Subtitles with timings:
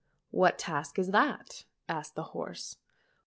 [0.41, 2.77] —"What task is that?" asked the horse.